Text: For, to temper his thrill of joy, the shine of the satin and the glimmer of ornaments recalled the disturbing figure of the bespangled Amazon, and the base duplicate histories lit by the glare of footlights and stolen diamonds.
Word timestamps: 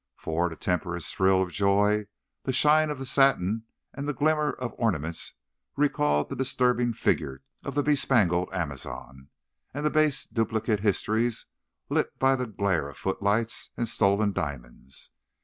For, 0.15 0.49
to 0.49 0.55
temper 0.55 0.95
his 0.95 1.09
thrill 1.11 1.43
of 1.43 1.51
joy, 1.51 2.07
the 2.41 2.51
shine 2.53 2.89
of 2.89 2.97
the 2.97 3.05
satin 3.05 3.65
and 3.93 4.07
the 4.07 4.15
glimmer 4.15 4.49
of 4.53 4.73
ornaments 4.79 5.35
recalled 5.75 6.27
the 6.29 6.35
disturbing 6.35 6.91
figure 6.91 7.43
of 7.63 7.75
the 7.75 7.83
bespangled 7.83 8.49
Amazon, 8.51 9.27
and 9.75 9.85
the 9.85 9.91
base 9.91 10.25
duplicate 10.25 10.79
histories 10.79 11.45
lit 11.87 12.17
by 12.17 12.35
the 12.35 12.47
glare 12.47 12.89
of 12.89 12.97
footlights 12.97 13.69
and 13.77 13.87
stolen 13.87 14.33
diamonds. 14.33 15.11